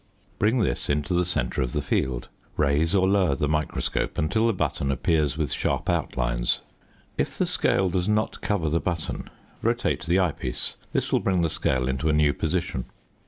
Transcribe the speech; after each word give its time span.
Bring 0.39 0.61
this 0.61 0.89
into 0.89 1.13
the 1.13 1.27
centre 1.27 1.61
of 1.61 1.73
the 1.73 1.81
field. 1.83 2.27
Raise 2.57 2.95
or 2.95 3.07
lower 3.07 3.35
the 3.35 3.47
microscope 3.47 4.17
until 4.17 4.47
the 4.47 4.51
button 4.53 4.91
appears 4.91 5.37
with 5.37 5.51
sharp 5.53 5.91
outlines. 5.91 6.59
If 7.19 7.37
the 7.37 7.45
scale 7.45 7.87
does 7.87 8.09
not 8.09 8.41
cover 8.41 8.67
the 8.67 8.79
button, 8.79 9.29
rotate 9.61 10.03
the 10.07 10.19
eye 10.19 10.31
piece; 10.31 10.75
this 10.91 11.11
will 11.11 11.19
bring 11.19 11.43
the 11.43 11.51
scale 11.51 11.87
into 11.87 12.09
a 12.09 12.13
new 12.13 12.33
position. 12.33 12.85